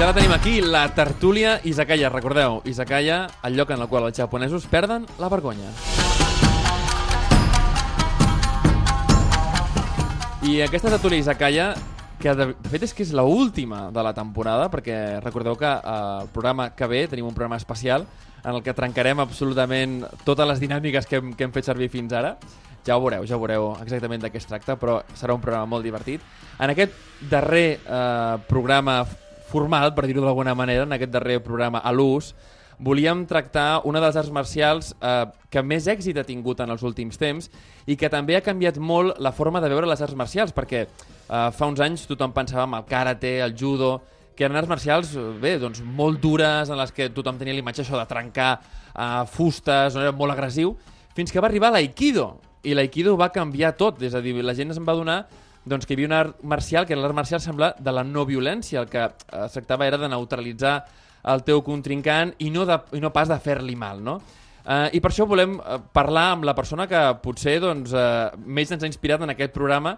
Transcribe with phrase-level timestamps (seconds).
[0.00, 2.08] ja la tenim aquí, la tertúlia Izakaya.
[2.08, 5.68] Recordeu, Izakaya, el lloc en el qual els japonesos perden la vergonya.
[10.40, 11.74] I aquesta tertúlia Izakaya,
[12.16, 15.68] que de, de fet és que és la última de la temporada, perquè recordeu que
[15.68, 15.94] eh,
[16.24, 18.08] el programa que ve tenim un programa especial
[18.40, 22.16] en el que trencarem absolutament totes les dinàmiques que hem, que hem fet servir fins
[22.16, 22.38] ara.
[22.88, 25.68] Ja ho veureu, ja ho veureu exactament de què es tracta, però serà un programa
[25.68, 26.24] molt divertit.
[26.56, 26.96] En aquest
[27.28, 29.02] darrer eh, programa
[29.50, 32.32] formal, per dir-ho d'alguna manera, en aquest darrer programa a l'ús,
[32.80, 36.84] volíem tractar una de les arts marcials eh, que més èxit ha tingut en els
[36.86, 37.50] últims temps
[37.84, 40.88] i que també ha canviat molt la forma de veure les arts marcials, perquè eh,
[41.28, 43.98] fa uns anys tothom pensava en el karate, el judo,
[44.36, 47.98] que eren arts marcials bé, doncs, molt dures, en les que tothom tenia l'imatge això
[48.00, 50.72] de trencar eh, fustes, no era molt agressiu,
[51.12, 52.32] fins que va arribar l'aikido,
[52.64, 55.20] i l'aikido va canviar tot, és a dir, la gent es va donar
[55.70, 58.82] doncs, que hi havia un art marcial, que l'art marcial sembla de la no violència,
[58.82, 60.74] el que eh, es tractava era de neutralitzar
[61.30, 64.20] el teu contrincant i no, de, i no pas de fer-li mal, no?
[64.60, 68.68] Uh, I per això volem uh, parlar amb la persona que potser doncs, uh, més
[68.70, 69.94] ens ha inspirat en aquest programa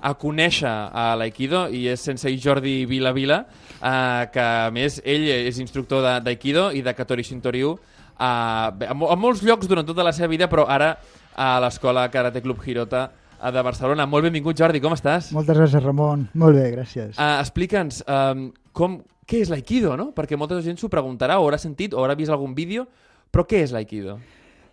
[0.00, 3.42] a conèixer a l'Aikido i és Sensei Jordi Vila Vila,
[3.76, 7.78] uh, que a més ell és instructor d'Aikido i de Katori Shintoryu uh,
[8.16, 10.94] a, a molts llocs durant tota la seva vida, però ara
[11.36, 14.06] a l'escola Karate Club Hirota de Barcelona.
[14.06, 15.30] Molt benvingut, Jordi, com estàs?
[15.36, 16.26] Moltes gràcies, Ramon.
[16.34, 17.16] Molt bé, gràcies.
[17.16, 20.10] Uh, Explica'ns um, com, què és l'Aikido, no?
[20.16, 22.86] Perquè molta gent s'ho preguntarà, o haurà sentit, o haurà vist algun vídeo,
[23.34, 24.18] però què és l'Aikido?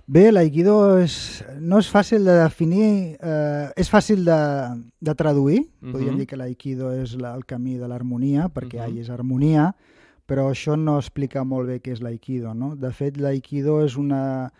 [0.03, 1.15] Bé, l'Aikido és,
[1.63, 4.39] no és fàcil de definir, eh, és fàcil de,
[4.99, 5.61] de traduir.
[5.61, 5.91] Uh -huh.
[5.93, 8.93] Podríem dir que l'Aikido és la, el camí de l'harmonia, perquè uh -huh.
[8.93, 9.73] Ai és harmonia,
[10.27, 12.53] però això no explica molt bé què és l'Aikido.
[12.53, 12.75] No?
[12.75, 14.51] De fet, l'Aikido és una,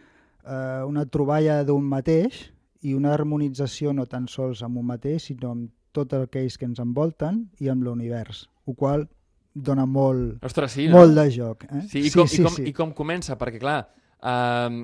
[0.45, 5.53] eh, una troballa d'un mateix i una harmonització no tan sols amb un mateix, sinó
[5.55, 9.07] amb tots aquells que ens envolten i amb l'univers, el qual
[9.53, 10.97] dona molt, Ostres, sí, no?
[10.97, 11.67] molt de joc.
[11.69, 11.83] Eh?
[11.89, 12.69] Sí, i, com, sí, i, com, sí.
[12.71, 13.37] i com comença?
[13.37, 13.83] Perquè, clar,
[14.25, 14.81] uh,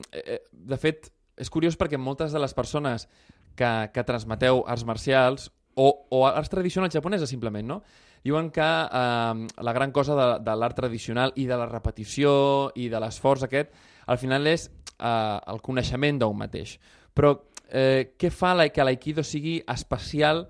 [0.52, 1.10] de fet,
[1.40, 3.08] és curiós perquè moltes de les persones
[3.58, 7.82] que, que transmeteu arts marcials o, o arts tradicionals japoneses, simplement, no?
[8.24, 12.32] diuen que eh, la gran cosa de, de l'art tradicional i de la repetició
[12.76, 13.72] i de l'esforç aquest,
[14.08, 16.78] al final és eh, el coneixement d'un mateix.
[17.16, 17.34] Però
[17.72, 20.48] eh, què fa la, que l'aikido sigui especial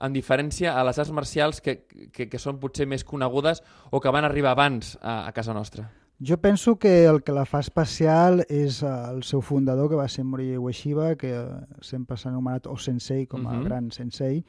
[0.00, 1.82] en diferència a les arts marcials que,
[2.12, 5.90] que, que són potser més conegudes o que van arribar abans a, a casa nostra?
[6.20, 10.24] Jo penso que el que la fa especial és el seu fundador, que va ser
[10.28, 11.32] Morihei Ueshiba, que
[11.80, 13.64] sempre s'ha anomenat o sensei com a uh -huh.
[13.64, 14.44] gran sensei,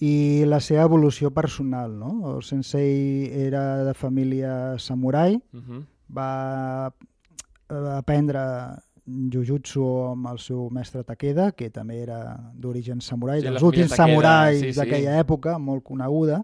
[0.00, 1.94] i la seva evolució personal.
[1.98, 2.34] No?
[2.34, 5.84] El sensei era de família samurai, uh -huh.
[6.10, 6.92] va
[7.96, 8.40] aprendre
[9.06, 12.18] jujutsu amb el seu mestre Takeda, que també era
[12.56, 14.78] d'origen samurai, sí, dels últims Takeda, samurais sí, sí.
[14.78, 16.40] d'aquella època, molt coneguda,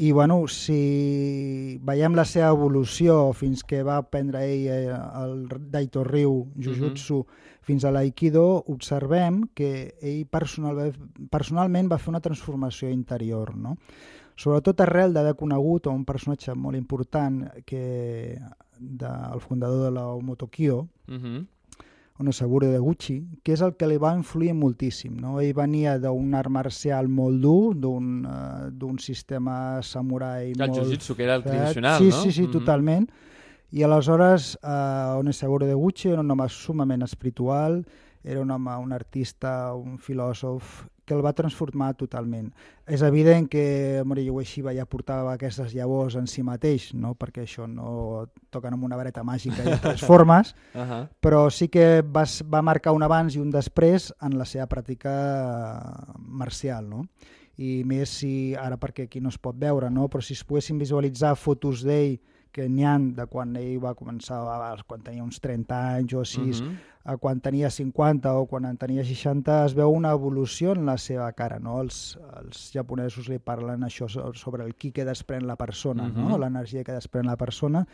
[0.00, 6.06] i bueno, si veiem la seva evolució fins que va aprendre ell eh, el Daito
[6.06, 7.60] Ryu Jujutsu uh -huh.
[7.60, 10.94] fins a l'Aikido, observem que ell personal,
[11.28, 13.76] personalment va fer una transformació interior, no?
[14.36, 18.40] sobretot arrel d'haver conegut un personatge molt important que
[18.78, 21.46] del fundador de la Omotokyo, uh -huh
[22.20, 25.14] Onesaburo de Gucci, que és el que li va influir moltíssim.
[25.22, 25.38] No?
[25.40, 30.76] Ell venia d'un art marcial molt dur, d'un uh, sistema samurai el molt...
[30.76, 32.22] El jiu-jitsu, que era el tradicional, sí, no?
[32.22, 32.52] Sí, sí, mm -hmm.
[32.58, 33.10] totalment.
[33.70, 37.84] I aleshores, uh, Onesaburo de Gucci era un home sumament espiritual,
[38.24, 42.52] era un home, un artista, un filòsof que el va transformar totalment.
[42.86, 47.16] És evident que Morihei Ueshiba ja portava aquestes llavors en si mateix, no?
[47.18, 51.02] perquè això no toquen amb una vareta màgica i altres formes, uh -huh.
[51.22, 56.14] però sí que va, va marcar un abans i un després en la seva pràctica
[56.18, 56.88] marcial.
[56.88, 57.06] No?
[57.56, 60.08] I més si, ara perquè aquí no es pot veure, no?
[60.08, 62.20] però si es poguessin visualitzar fotos d'ell
[62.52, 64.40] que n'hi han de quan ell va començar,
[64.86, 66.76] quan tenia uns 30 anys o així, uh -huh.
[67.04, 70.98] a quan tenia 50 o quan en tenia 60, es veu una evolució en la
[70.98, 71.58] seva cara.
[71.58, 71.80] No?
[71.80, 76.28] Els, els japonesos li parlen això sobre el ki que desprèn la persona, uh -huh.
[76.28, 76.38] no?
[76.38, 77.86] l'energia que desprèn la persona.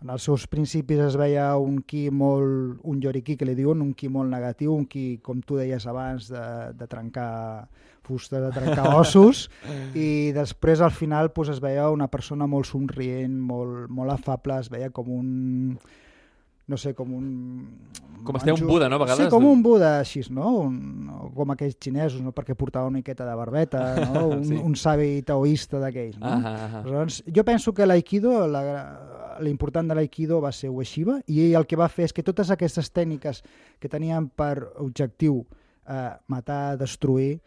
[0.00, 3.94] En els seus principis es veia un ki molt, un yoriki que li diuen, un
[3.94, 7.68] ki molt negatiu, un ki, com tu deies abans, de, de trencar
[8.08, 9.46] fusta de trencar ossos
[9.94, 14.72] i després al final pues, es veia una persona molt somrient, molt, molt afable, es
[14.72, 15.32] veia com un
[16.68, 17.28] no sé, com un...
[18.28, 18.98] Com esté un Buda, no?
[18.98, 19.24] A vegades.
[19.24, 20.50] Sí, com un Buda, així, no?
[20.66, 22.34] Un, com aquells xinesos, no?
[22.36, 24.26] Perquè portava una miqueta de barbeta, no?
[24.34, 24.58] Un, sí.
[24.60, 26.28] un savi taoista d'aquells, no?
[26.28, 26.82] Ah, ah, ah.
[26.84, 28.34] Llavors, jo penso que l'aikido,
[29.40, 32.52] l'important de l'aikido va ser Ueshiba, i ell el que va fer és que totes
[32.52, 33.40] aquestes tècniques
[33.80, 35.40] que tenien per objectiu
[35.88, 37.38] eh, matar, destruir,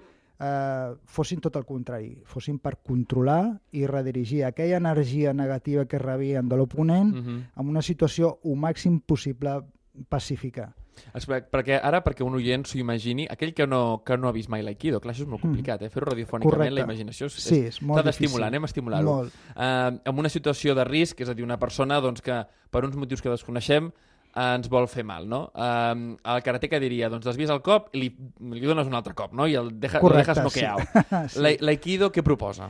[0.41, 6.49] eh, fossin tot el contrari, fossin per controlar i redirigir aquella energia negativa que rebien
[6.49, 7.43] de l'oponent Mm -hmm.
[7.61, 9.61] en una situació o màxim possible
[10.09, 10.73] pacífica.
[11.15, 14.49] Espera, perquè ara, perquè un oient s'ho imagini, aquell que no, que no ha vist
[14.49, 15.89] mai l'aikido, clar, això és molt complicat, eh?
[15.89, 16.75] fer-ho radiofònicament, Correcte.
[16.75, 18.43] la imaginació és, Sí, és molt d'estimular, difícil.
[18.43, 19.21] anem a estimular-ho.
[19.21, 22.95] Uh, en una situació de risc, és a dir, una persona doncs, que per uns
[22.95, 23.91] motius que desconeixem eh,
[24.35, 25.51] ens vol fer mal, no?
[25.55, 28.09] Uh, el karateka diria, doncs desvies el cop i li,
[28.53, 29.47] li dones un altre cop, no?
[29.47, 30.61] I el deja, Correcte, el dejas sí.
[30.61, 31.27] noqueado.
[31.35, 31.39] Sí.
[31.43, 32.69] La- L'aikido què proposa?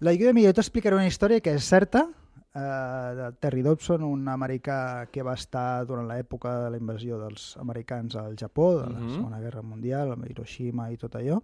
[0.00, 2.04] La Guida Millor t'explicaré una història que és certa,
[2.54, 7.56] eh, de Terry Dobson, un americà que va estar durant l'època de la invasió dels
[7.58, 9.14] americans al Japó, de la Mhm.
[9.16, 11.40] Segona Guerra Mundial, amb Hiroshima i tot allò.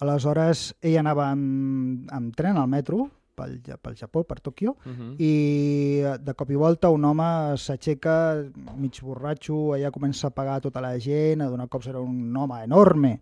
[0.00, 5.14] Aleshores, ell anava amb, amb tren al metro pel, pel Japó, per Tòquio, Uh -huh.
[5.18, 8.44] i de cop i volta un home s'aixeca
[8.76, 12.62] mig borratxo, allà comença a pagar tota la gent, a donar cops era un home
[12.64, 13.20] enorme,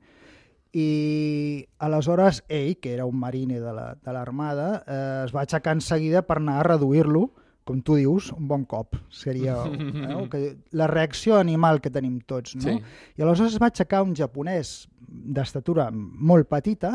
[0.74, 5.42] i aleshores ell, que era un marine de la- de l'Armada, la, eh, es va
[5.42, 7.30] aixecar en seguida per anar a reduir-lo,
[7.64, 8.96] com tu dius, un bon cop.
[9.08, 12.62] Seria eh, que la reacció animal que tenim tots, no?
[12.62, 12.80] Sí.
[13.18, 16.94] I aleshores es va aixecar un japonès d'estatura molt petita,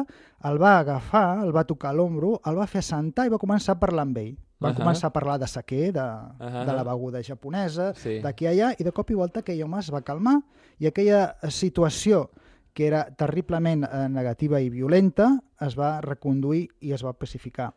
[0.50, 3.76] el va agafar, el va tocar a l'ombro, el va fer sentar i va començar
[3.76, 4.36] a parlar amb ell.
[4.60, 4.80] Van Ahà.
[4.82, 6.64] començar a parlar de saquer, de, Ahà.
[6.66, 8.20] de la beguda japonesa, Sí.
[8.24, 10.40] d'aquí a allà, i de cop i volta aquell home es va calmar
[10.80, 12.30] i aquella situació
[12.74, 17.74] que era terriblement eh, negativa i violenta es va reconduir i es va pacificar.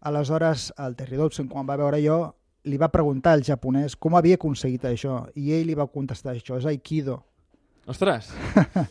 [0.00, 2.32] Aleshores, el Terry Dobson, quan va veure allò,
[2.64, 6.56] li va preguntar al japonès com havia aconseguit això, i ell li va contestar això,
[6.58, 7.22] és Aikido.
[7.86, 8.30] Ostres!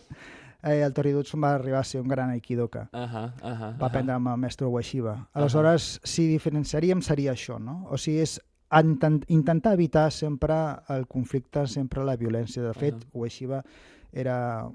[0.63, 2.89] Eh, el Dobson va arribar a ser un gran Aikidoka.
[2.93, 5.29] Uh -huh, uh -huh, Va aprendre amb el mestre Ueshiba.
[5.33, 7.87] Aleshores, si diferenciaríem seria això, no?
[7.89, 8.39] O sigui, és
[8.71, 10.53] intent, intentar evitar sempre
[10.89, 12.61] el conflicte, sempre la violència.
[12.63, 13.09] De fet, Ahà.
[13.13, 13.63] Ueshiba
[14.11, 14.69] era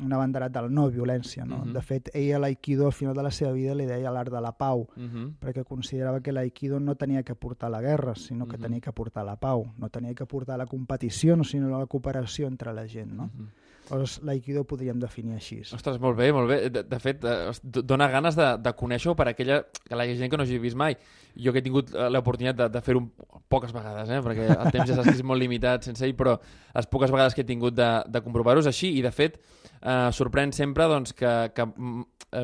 [0.00, 1.58] un abanderat de la no violència, no?
[1.64, 1.72] Mhm.
[1.72, 4.40] De fet, ell a l'Aikido al final de la seva vida li deia l'art de
[4.40, 5.34] la pau, Uh -huh.
[5.40, 8.62] perquè considerava que l'Aikido no tenia que portar la guerra, sinó que Mhm.
[8.62, 12.46] tenia que portar la pau, no tenia que portar la competició, no, sinó la cooperació
[12.46, 13.30] entre la gent, no?
[13.34, 13.48] Mhm.
[13.88, 15.62] Llavors, l'Aikido podríem definir així.
[15.74, 16.58] Ostres, molt bé, molt bé.
[16.72, 20.40] De, de fet, eh, dona ganes de, de conèixer-ho per aquella, que la gent que
[20.40, 20.98] no hagi vist mai.
[21.38, 23.04] Jo que he tingut eh, l'oportunitat de, de fer-ho
[23.48, 24.20] poques vegades, eh?
[24.24, 26.36] perquè el temps ja saps que és molt limitat sense ell, però
[26.74, 29.40] les poques vegades que he tingut de, de comprovar-ho és així, i de fet
[29.80, 31.68] eh, sorprèn sempre doncs, que, que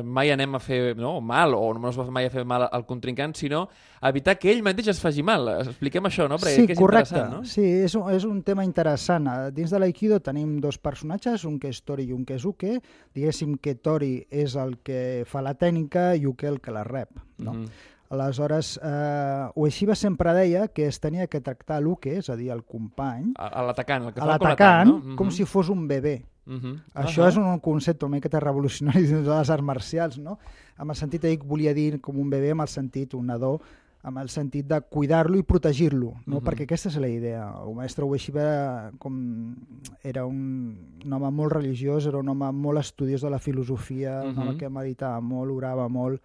[0.03, 2.85] mai anem a fer no, mal, o no es va mai a fer mal al
[2.85, 3.67] contrincant, sinó
[4.01, 5.47] evitar que ell mateix es faci mal.
[5.61, 6.39] Expliquem això, no?
[6.41, 7.21] Perquè sí, és correcte.
[7.29, 7.43] no?
[7.45, 9.27] Sí, és un, és un tema interessant.
[9.27, 12.45] Eh, Dins de l'Aikido tenim dos personatges, un que és Tori i un que és
[12.45, 12.79] Uke.
[13.13, 17.09] Diguéssim que Tori és el que fa la tècnica i Uke el que la rep.
[17.37, 17.53] No?
[17.53, 17.65] Mhm.
[18.09, 22.61] Aleshores, eh, Ueshiba sempre deia que es tenia que tractar l'Uke, és a dir, el
[22.63, 25.15] company, A, l'atacant, el que a fa l'atacant, no?
[25.15, 25.31] com Mhm.
[25.33, 26.23] si fos un bebè.
[26.45, 26.75] Mhm.
[26.93, 27.29] Això Ahà.
[27.29, 30.37] és un concepte una miqueta revolucionari dins de les arts marcials, no?
[30.77, 33.59] Amb el sentit, ell volia dir com un bebè, amb el sentit, un nadó,
[34.03, 36.35] amb el sentit de cuidar-lo i protegir-lo, no?
[36.39, 36.43] Mhm.
[36.45, 37.47] Perquè aquesta és la idea.
[37.65, 39.55] El mestre Ueshiba com
[40.03, 44.37] era un, un home molt religiós, era un home molt estudiós de la filosofia, un
[44.37, 46.21] home que meditava molt, orava molt,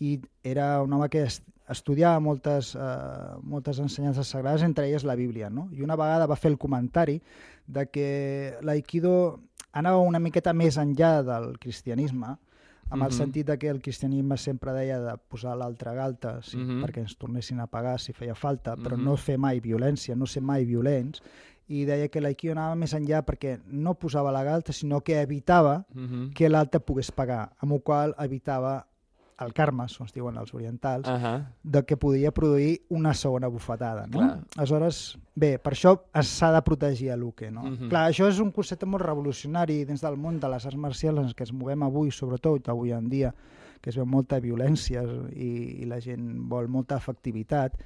[0.00, 5.14] i era un home que est- estudiava moltes, eh, moltes ensenyances sagrades, entre elles la
[5.14, 5.50] Bíblia.
[5.50, 5.68] No?
[5.72, 7.20] I una vegada va fer el comentari
[7.66, 9.40] de que l'aikido
[9.72, 12.36] anava una miqueta més enllà del cristianisme,
[12.90, 13.16] amb el Mhm.
[13.18, 16.82] sentit de que el cristianisme sempre deia de posar l'altra galta sí, Mhm.
[16.84, 19.04] perquè ens tornessin a pagar si feia falta, però Mhm.
[19.04, 21.22] no fer mai violència, no ser mai violents,
[21.68, 25.84] i deia que l'aikido anava més enllà perquè no posava la galta, sinó que evitava
[25.92, 26.32] Mhm.
[26.32, 28.86] que l'altre pogués pagar, amb el qual evitava
[29.40, 31.32] el karma, com es diuen els orientals, Ahà.
[31.62, 34.06] de que podia produir una segona bufetada.
[34.06, 34.18] No?
[34.18, 34.32] Clar.
[37.62, 37.88] Mhm.
[37.88, 41.28] Clar, això és un concepte molt revolucionari dins del món de les arts marcials en
[41.30, 43.34] què ens movem avui, sobretot avui en dia,
[43.80, 47.78] que es veu molta violència i, i la gent vol molta efectivitat.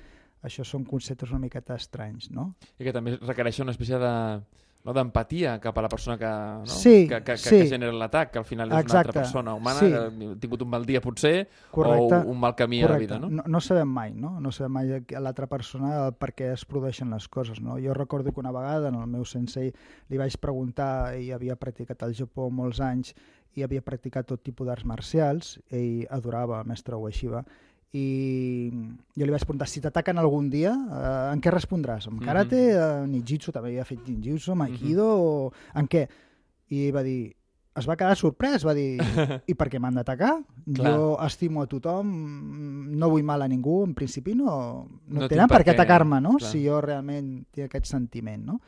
[0.43, 2.55] Això són conceptes una miqueta estranys, no?
[2.79, 4.41] I que també requereix una espècie de
[4.85, 6.67] no, d'empatia cap a la persona que, no?
[6.67, 7.51] Sí, que, que, sí.
[7.51, 9.91] que genera l'atac, que al final és una Exacte, altra persona humana sí.
[9.93, 12.23] que ha tingut un mal dia potser Correcte.
[12.23, 13.31] o un mal camí a la vida, no?
[13.31, 13.45] no?
[13.47, 14.35] No sabem mai, no?
[14.43, 17.79] No sabem mai a l'altra persona per què es produeixen les coses, no?
[17.83, 19.71] Jo recordo que una vegada en el meu sensei
[20.11, 23.15] li vaig preguntar, ell havia practicat al Japó molts anys
[23.55, 27.45] i havia practicat tot tipus d'arts marcials, ell adorava el mestre Ueshiba,
[27.93, 28.71] i
[29.19, 32.09] jo li vaig preguntar si t'ataquen algun dia, eh, en què respondràs?
[32.09, 36.07] En karate, en ninjitsu, també havia fet ninjitsu, en aikido, o en què?
[36.73, 37.35] I va dir,
[37.77, 38.97] es va quedar sorprès, va dir,
[39.51, 40.33] i per què m'han d'atacar?
[40.79, 42.17] Jo estimo a tothom,
[42.97, 46.21] no vull mal a ningú, en principi no, no, No tenen per què què, atacar-me,
[46.25, 46.39] no?
[46.39, 46.49] clar.
[46.49, 48.61] Si jo realment tinc aquest sentiment, no?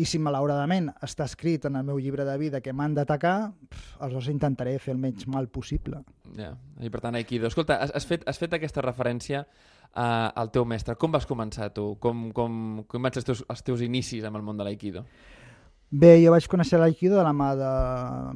[0.00, 3.52] I si malauradament està escrit en el meu llibre de vida que m'han d'atacar,
[4.00, 6.00] aleshores intentaré fer el menys mal possible.
[6.36, 7.50] Ja, i per tant, Aikido.
[7.50, 10.96] Escolta, has, has, fet, has fet aquesta referència uh, al teu mestre.
[10.96, 11.92] Com vas començar tu?
[12.00, 15.04] Com, com, com van ser els teus, els teus inicis amb el món de l'Aikido?
[15.92, 17.70] Bé, jo vaig conèixer l'Aikido de la mà de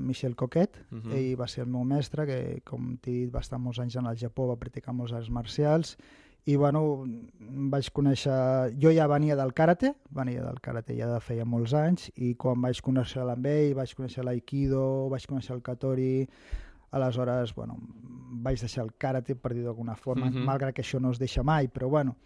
[0.05, 0.77] Michel Coquet.
[0.91, 0.99] Mhm.
[0.99, 1.17] Uh -huh.
[1.17, 4.07] Ell va ser el meu mestre, que, com t'he dit, va estar molts anys en
[4.07, 5.97] el Japó, va practicar molts arts marcials,
[6.47, 7.05] i bueno,
[7.73, 8.75] vaig conèixer...
[8.79, 12.61] Jo ja venia del karate, venia del karate ja de feia molts anys, i quan
[12.63, 16.29] vaig conèixer amb ell, vaig conèixer l'Aikido, vaig conèixer el Katori,
[16.95, 17.75] aleshores, bueno,
[18.47, 20.45] vaig deixar el karate, per dir d'alguna forma, Mhm.
[20.47, 22.17] malgrat que això no es deixa mai, però bueno,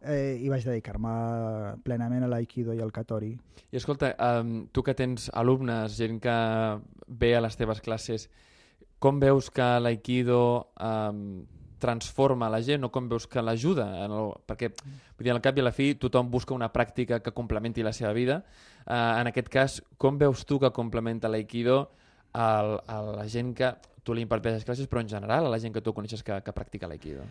[0.00, 3.36] eh, i vaig dedicar-me plenament a l'Aikido i al Katori.
[3.70, 8.30] I escolta, um, tu que tens alumnes, gent que ve a les teves classes,
[8.98, 11.44] com veus que l'Aikido um,
[11.78, 14.04] transforma la gent o com veus que l'ajuda?
[14.04, 14.72] en el- Perquè,
[15.16, 17.92] vull dir, al cap i a la fi, tothom busca una pràctica que complementi la
[17.92, 18.44] seva vida.
[18.86, 21.90] Uh, en aquest cas, com veus tu que complementa l'Aikido
[22.32, 22.62] a
[23.16, 25.92] la gent que tu li imparteixes classes, però en general a la gent que tu
[25.94, 27.22] coneixes que, que practica l'Aikido?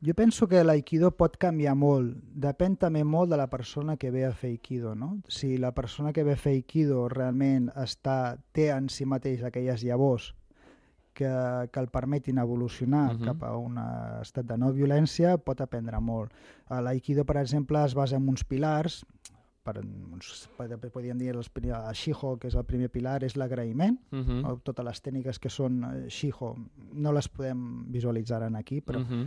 [0.00, 2.14] Jo penso que l'aikido pot canviar molt.
[2.38, 5.18] Depèn també molt de la persona que ve a fer aikido, no?
[5.26, 9.82] Si la persona que ve a fer aikido realment està, té en si mateix aquelles
[9.82, 10.34] llavors
[11.18, 11.30] que,
[11.72, 13.18] que el permetin evolucionar uh.
[13.18, 13.24] -huh.
[13.24, 13.78] cap a un
[14.22, 16.32] estat de no violència, pot aprendre molt.
[16.68, 19.04] A L'aikido, per exemple, es basa en uns pilars,
[19.64, 20.48] per, uns,
[20.92, 24.42] podríem dir els, el shiho, que és el primer pilar, és l'agraïment, Uh -huh.
[24.42, 24.56] no?
[24.58, 26.56] totes les tècniques que són eh, shiho
[26.92, 29.26] no les podem visualitzar en aquí, però Uh -huh.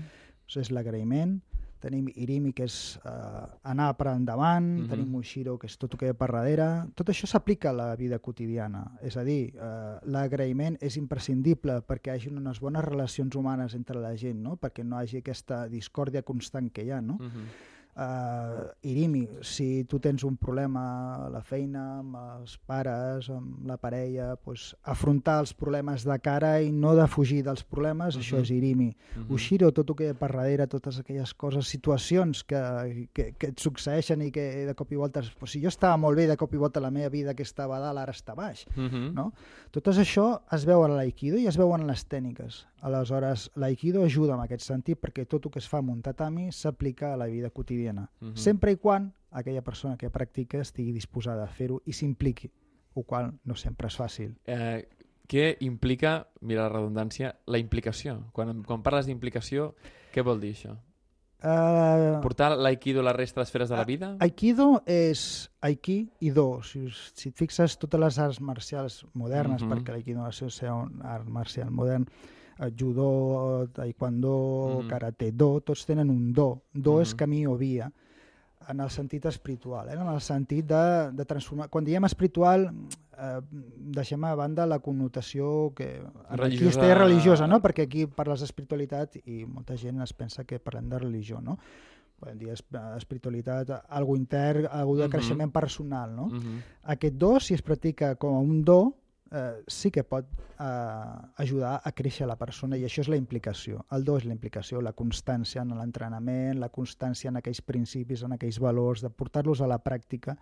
[0.55, 1.41] és l'agraïment,
[1.81, 4.89] tenim Irimi, que és eh, anar per endavant, mm -hmm.
[4.89, 6.87] tenim Mushiro, que és tot el que ve per darrere.
[6.95, 8.85] Tot això s'aplica a la vida quotidiana.
[9.01, 13.99] És a dir, eh, l'agraïment és imprescindible perquè hi hagi unes bones relacions humanes entre
[13.99, 14.57] la gent, no?
[14.57, 17.01] perquè no hi hagi aquesta discòrdia constant que hi ha.
[17.01, 17.13] No?
[17.13, 17.47] Uh -huh.
[17.93, 20.81] Uh, Irimi, si tu tens un problema
[21.25, 26.53] a la feina, amb els pares, amb la parella, pues, afrontar els problemes de cara
[26.63, 28.23] i no de fugir dels problemes, uh -huh.
[28.23, 28.43] això Mhm.
[28.43, 28.87] és Irimi.
[28.87, 29.33] Uh -huh.
[29.35, 33.47] Ushiro, tot el que hi ha per darrere, totes aquelles coses, situacions que, que, que
[33.47, 35.21] et succeeixen i que de cop i volta...
[35.37, 37.77] Pues, si jo estava molt bé, de cop i volta la meva vida que estava
[37.77, 38.65] a dalt ara està baix.
[38.77, 39.13] Uh -huh.
[39.13, 39.33] No?
[39.71, 42.65] Tot això es veu en l'aikido i es veuen en les tècniques.
[42.81, 46.51] Aleshores, l'aikido ajuda en aquest sentit perquè tot el que es fa en un tatami
[46.51, 48.09] s'aplica a la vida quotidiana.
[48.19, 48.35] Mhm.
[48.35, 52.51] Sempre i quan aquella persona que practica estigui disposada a fer-ho i s'impliqui,
[52.95, 54.35] el qual no sempre és fàcil.
[54.45, 54.87] Eh,
[55.27, 58.25] què implica, mira la redundància, la implicació?
[58.33, 59.75] Quan, quan parles d'implicació,
[60.11, 60.77] què vol dir això?
[61.41, 64.11] Uh, Portar l'aikido a la resta d'esferes de la vida?
[64.21, 66.59] Aikido és aiki i do.
[66.61, 66.83] Si,
[67.15, 69.71] si et fixes, totes les arts marcials modernes, Mhm.
[69.71, 72.05] perquè l'aikido no ser un art marcial modern,
[72.69, 74.87] judo, taekwondo, Mhm.
[74.89, 76.61] karate, do, tots tenen un do.
[76.73, 77.17] Do és Mhm.
[77.17, 77.91] camí o via,
[78.69, 79.93] en el sentit espiritual, eh?
[79.93, 81.69] en el sentit de, de transformar...
[81.69, 82.71] Quan diem espiritual,
[83.17, 83.39] eh,
[83.75, 85.99] deixem a banda la connotació que
[86.29, 86.79] Religiosa.
[86.81, 87.59] religiosa, religiosa, no?
[87.61, 91.57] perquè aquí parles d'espiritualitat i molta gent es pensa que parlem de religió, no?
[92.21, 92.63] podem dir es-
[92.97, 95.11] espiritualitat, algo intern, algo de Mhm.
[95.11, 96.15] creixement personal.
[96.15, 96.25] No?
[96.25, 96.61] Uh -huh.
[96.83, 98.93] Aquest do, si es practica com a un do,
[99.31, 100.27] eh, sí que pot
[100.59, 100.63] eh,
[101.37, 103.85] ajudar a créixer la persona i això és la implicació.
[103.95, 108.35] El do és la implicació, la constància en l'entrenament, la constància en aquells principis, en
[108.37, 110.35] aquells valors, de portar-los a la pràctica,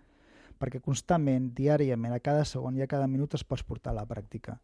[0.59, 4.07] perquè constantment, diàriament, a cada segon i a cada minut es pots portar a la
[4.09, 4.57] pràctica.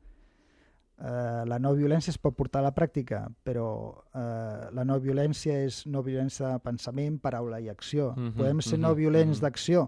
[0.95, 3.67] Eh, la no violència es pot portar a la pràctica, però
[4.15, 8.13] eh, la no violència és no violència de pensament, paraula i acció.
[8.15, 9.43] Mhm, Podem ser no mhm, violents mhm.
[9.43, 9.85] d'acció,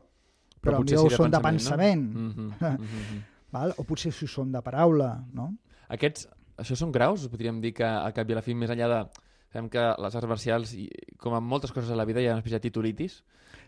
[0.62, 2.28] però, potser potser sí ho són de pensament, No?
[2.28, 2.78] Uh -huh.
[2.78, 3.24] Uh -huh.
[3.54, 3.74] Val?
[3.78, 5.14] o potser si són de paraula.
[5.34, 5.52] No?
[5.94, 6.28] Aquests,
[6.60, 7.28] això són graus?
[7.32, 9.02] Podríem dir que al cap i a la fi, més enllà de...
[9.48, 10.74] Sabem que les arts marcials,
[11.24, 13.22] com en moltes coses a la vida, hi ha una espècie de titulitis,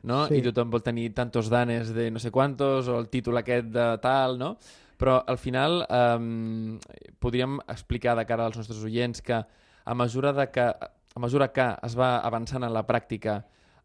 [0.03, 0.25] no?
[0.27, 0.41] Sí.
[0.41, 3.85] I tothom vol tenir tantos danes de no sé quantos, o el títol aquest de
[4.03, 4.57] tal, no?
[4.99, 6.75] Però al final um,
[7.23, 11.69] podríem explicar de cara als nostres oients que a mesura, de que, a mesura que
[11.87, 13.39] es va avançant en la pràctica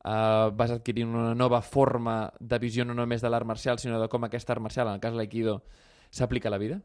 [0.04, 4.08] uh, vas adquirint una nova forma de visió no només de l'art marcial, sinó de
[4.08, 5.62] com aquesta art marcial, en el cas de l'aikido,
[6.10, 6.80] s'aplica a la vida?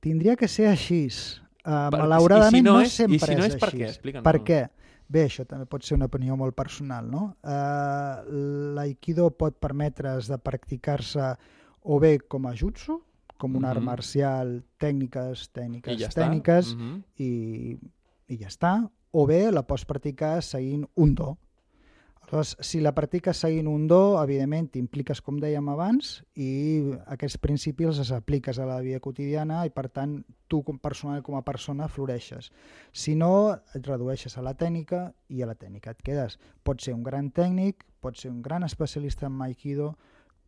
[0.00, 1.06] Tindria que ser així.
[1.62, 3.68] Uh, Per- malauradament i si no no, és- i sempre si no és és per
[3.68, 3.78] així.
[3.78, 4.22] què?
[4.22, 4.60] Per què?
[5.12, 7.36] Bé, això també pot ser una opinió molt personal, no?
[7.44, 11.34] Uh, L'aikido pot permetre's de practicar-se
[11.82, 13.02] o bé com a jutsu,
[13.36, 13.84] com un art Mhm.
[13.86, 17.02] marcial, tècniques, tècniques, I ja tècniques, Mhm.
[17.18, 17.78] i,
[18.28, 18.90] i ja està.
[19.12, 21.36] O bé la pots practicar seguint un do.
[22.32, 26.80] Aleshores, si la practiques seguint un do, evidentment t'impliques, com dèiem abans, i
[27.12, 30.14] aquests principis els apliques a la vida quotidiana i, per tant,
[30.48, 32.48] tu com personal com a persona floreixes.
[32.88, 36.38] Si no, et redueixes a la tècnica i a la tècnica et quedes.
[36.64, 39.92] Pots ser un gran tècnic, pots ser un gran especialista en Aikido,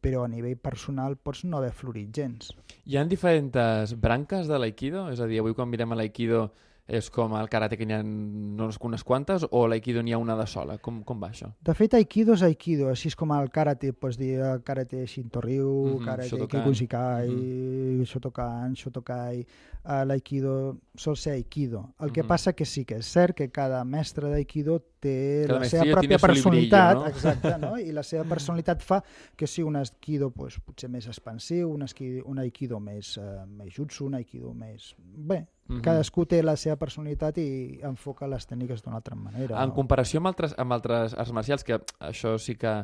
[0.01, 2.55] però a nivell personal pots no haver florit gens.
[2.89, 5.11] Hi ha diferents branques de l'aikido?
[5.13, 6.47] És a dir, avui quan mirem a l'aikido
[6.87, 10.37] és com el karate que n'hi ha unes, unes quantes o l'aikido n'hi ha una
[10.37, 10.77] de sola?
[10.79, 11.49] Com, com va això?
[11.65, 15.95] De fet, aikido és aikido, així com el karate, pots dir eh, karate Shinto-ryu, mm
[15.97, 16.61] -hmm, karate Shotokan.
[16.61, 17.37] Kikuchikai, Mhm.
[17.41, 18.07] mm -hmm.
[18.07, 19.47] Shotokan, Shotokai,
[19.85, 21.95] uh, l'aikido sol ser aikido.
[22.01, 22.29] El que Mhm.
[22.29, 25.15] passa que sí que és cert que cada mestre d'aikido té
[25.47, 27.07] Cada la seva pròpia personalitat, no?
[27.13, 27.73] exacte, no?
[27.87, 29.03] i la seva personalitat fa
[29.37, 33.73] que sigui un aikido pues, potser més expansiu, un, esqui, un aikido més, uh, més
[33.77, 34.95] jutsu, un aikido més...
[34.99, 35.79] Bé, Mhm.
[35.81, 39.63] cadascú té la seva personalitat i enfoca les tècniques d'una altra manera.
[39.63, 39.75] En no?
[39.79, 42.75] comparació amb altres, amb altres arts marcials, que això sí que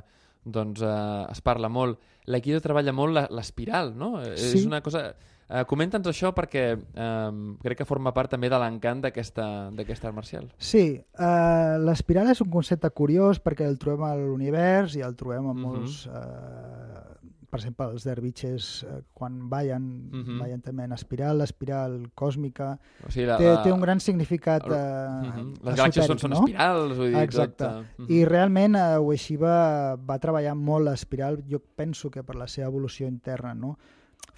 [0.48, 4.14] doncs, eh, es parla molt, l'aikido treballa molt la- l'espiral, no?
[4.32, 4.56] Sí.
[4.62, 5.10] És una cosa...
[5.50, 7.30] Eh, Comenta'ns això perquè eh,
[7.64, 10.44] crec que forma part també de l'encant d'aquesta d'aquesta art marcial.
[10.58, 10.84] Sí,
[11.18, 15.56] uh, l'espiral és un concepte curiós perquè el trobem a l'univers i el trobem en
[15.56, 15.62] Mhm.
[15.66, 16.06] molts...
[16.06, 17.16] Uh,
[17.50, 20.36] per exemple, els dervitxes, uh, quan ballen, Mhm.
[20.38, 24.62] ballen també en espiral, l'espiral còsmica, O sigui, la, té, la, té un gran significat
[24.68, 25.54] el- uh, Mhm.
[25.64, 27.64] Les galàxies són, són espirals, vull dir, Exacte.
[27.64, 27.84] tot...
[27.98, 32.68] eh, I realment uh, Ueshiba va treballar molt l'espiral, jo penso que per la seva
[32.68, 33.76] evolució interna, no?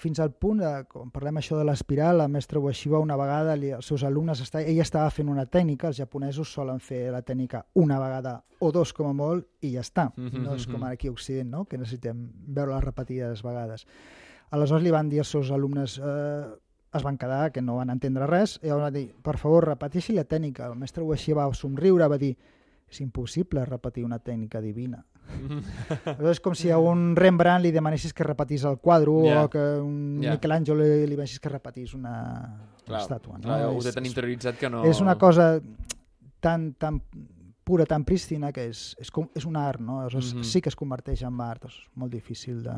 [0.03, 3.71] Fins al punt, de, quan parlem això de l'espiral, la mestra Ueshiba una vegada, li,
[3.77, 7.65] els seus alumnes, està, ella estava fent una tècnica, els japonesos solen fer la tècnica
[7.79, 10.09] una vegada o dos com a molt i ja està.
[10.17, 10.91] Mhm, No és com mhm.
[10.91, 11.65] aquí a Occident, no?
[11.67, 13.87] que necessitem veure-la repetides vegades.
[14.51, 16.51] Aleshores li van dir als seus alumnes eh,
[16.93, 20.27] es van quedar, que no van entendre res, i van dir, per favor, repeteixi la
[20.29, 20.67] tècnica.
[20.67, 22.37] El mestre Ueshiba va somriure, va dir,
[22.91, 25.05] és impossible repetir una tècnica divina.
[26.05, 29.45] Aleshores, és com si a un Rembrandt li demanessis que repetís el quadre Ja.
[29.45, 30.33] o que un Ja.
[30.37, 33.39] Michelangelo li, li demanessis que repetís una, una Clar, estàtua.
[33.39, 33.41] No?
[33.47, 34.85] clar, ho És- tan interioritzat que no...
[34.85, 35.61] és una cosa
[36.41, 37.01] tan, tan
[37.65, 40.01] pura, tan prístina, que és, és, com, és un art, no?
[40.01, 40.43] Aleshores, Mhm.
[40.45, 42.75] sí que es converteix en art, és molt difícil de...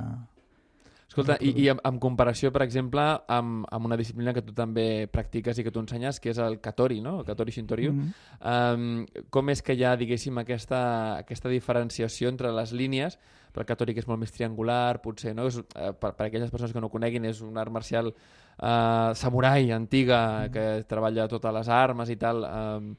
[1.15, 5.07] Escolta, i, i en, en comparació, per exemple, amb, amb una disciplina que tu també
[5.07, 7.21] practiques i que tu ensenyes, que és el Katori, no?
[7.21, 7.93] El Katori Shintoryu.
[7.95, 8.09] Mhm.
[8.43, 10.81] Um, com és que hi ha, diguéssim, aquesta,
[11.21, 13.19] aquesta diferenciació entre les línies,
[13.55, 15.47] el Katori que és molt més triangular, potser, no?
[15.47, 19.71] És, uh, per, per aquelles persones que no coneguin, és un art marcial uh, samurai,
[19.71, 22.91] antiga, que treballa totes les armes i tal, um,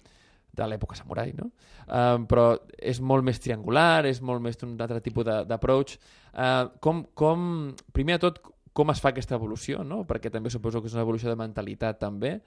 [0.56, 1.50] de l'època samurai, no?
[1.86, 2.48] Um, però
[2.80, 5.98] és molt més triangular, és molt més un altre tipus d'approach.
[6.34, 8.40] Uh, com, com, primer de tot,
[8.76, 10.04] com es fa aquesta evolució, no?
[10.08, 12.40] Perquè també suposo que és una evolució de mentalitat, també.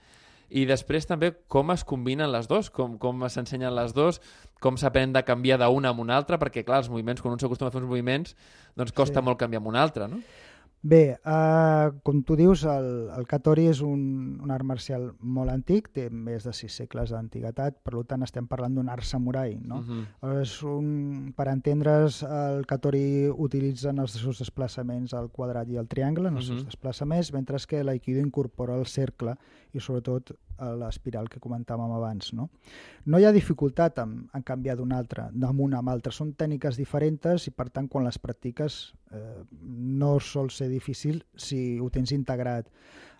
[0.49, 4.21] I després també com es combinen les dos, com, com s'ensenyen les dos,
[4.65, 7.69] com s'aprèn de canviar d'una a una altra, perquè clar, els moviments, quan un s'acostuma
[7.69, 8.37] a fer uns moviments,
[8.77, 9.25] doncs costa Sí.
[9.25, 10.23] molt canviar amb un altre, no?
[10.81, 15.89] Bé, uh, com tu dius, el, el Katori és un, un art marcial molt antic,
[15.91, 19.81] té més de sis segles d'antiguitat, per tant estem parlant d'un art samurai, no?
[19.83, 20.05] Mhm.
[20.45, 25.89] És un, per entendre's, el Katori utilitza en els seus desplaçaments el quadrat i el
[25.91, 26.71] triangle, en els seus Mhm.
[26.71, 29.35] desplaçaments, mentre que l'Aikido incorpora el cercle
[29.73, 32.33] i sobretot eh, l'espiral que comentàvem abans.
[32.35, 32.51] No,
[33.05, 36.13] no hi ha dificultat en, en canviar d'un altre, d'un a l'altre.
[36.13, 41.79] Són tècniques diferents i, per tant, quan les practiques eh, no sol ser difícil si
[41.81, 42.69] ho tens integrat.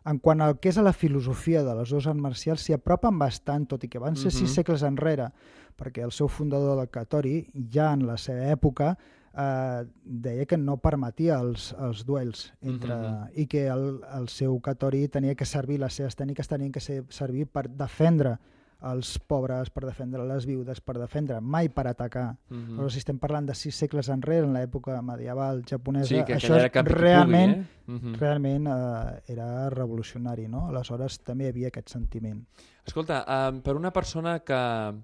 [0.09, 3.19] En quant al que és a la filosofia de les dues arts marcials, s'hi apropen
[3.19, 4.55] bastant, tot i que van ser sis Mhm.
[4.55, 5.33] segles enrere,
[5.77, 8.97] perquè el seu fundador del Katori, ja en la seva època,
[9.37, 13.29] eh, deia que no permetia els, els duels entre, Mhm.
[13.37, 17.05] i que el, el seu Katori tenia que servir, les seves tècniques tenien que ser,
[17.11, 18.39] servir per defendre
[18.81, 22.37] els pobres, per defendre les viudes, per defendre, mai per atacar.
[22.49, 22.77] Mhm.
[22.79, 26.55] Però si estem parlant de sis segles enrere, en l'època medieval japonesa, Sí, que això
[26.55, 27.99] era realment, pugui, eh?
[27.99, 28.15] Mhm.
[28.21, 30.69] realment eh, era revolucionari, no?
[30.69, 32.45] Aleshores també hi havia aquest sentiment.
[32.87, 34.95] Escolta, um, per una persona que,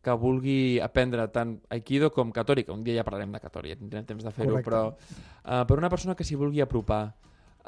[0.00, 3.76] que vulgui aprendre tant Aikido com Katori, que un dia ja parlarem de Katori, ja
[3.76, 7.14] tindrem temps de fer-ho, però uh, per una persona que s'hi vulgui apropar,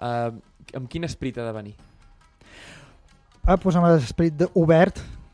[0.00, 0.30] uh,
[0.74, 1.74] amb quin esperit ha de venir?
[3.46, 4.48] Ah, doncs amb l'esperit de-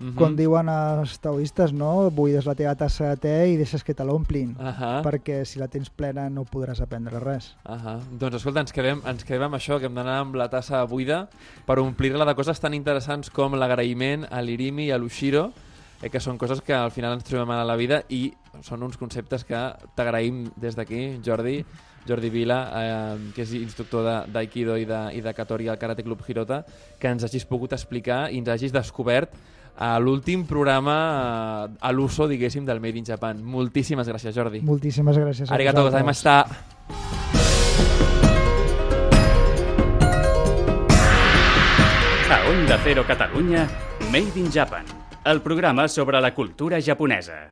[0.02, 0.14] Mhm.
[0.18, 2.10] com diuen els taoistes, no?
[2.10, 5.68] Buides la teva tassa de te i deixes que te l'omplin, Ahà, perquè si la
[5.68, 7.54] tens plena no podràs aprendre res.
[7.64, 8.00] ahà.
[8.10, 11.28] Doncs escolta, ens quedem, ens quedem amb això, que hem d'anar amb la tassa buida
[11.66, 15.52] per omplir-la de coses tan interessants com l'agraïment a l'Irimi i a l'Ushiro,
[16.02, 18.96] eh, que són coses que al final ens trobem a la vida i són uns
[18.96, 19.56] conceptes que
[19.94, 21.64] t'agraïm des d'aquí, Jordi,
[22.08, 26.02] Jordi Vila, eh, que és instructor de- d'Aikido i, de, i de Katori al Karate
[26.02, 26.64] Club Hirota,
[26.98, 29.30] que ens hagis pogut explicar i ens hagis descobert
[29.76, 33.42] a l'últim programa eh, a l'uso, diguéssim, del Made in Japan.
[33.42, 34.60] Moltíssimes gràcies, Jordi.
[34.60, 36.14] Moltíssimes gràcies a Arigato vosaltres.
[36.14, 37.52] gozaimashita.
[42.30, 43.68] A Onda Cero Catalunya,
[44.10, 44.84] Made in Japan,
[45.24, 47.34] el programa sobre la cultura japonesa.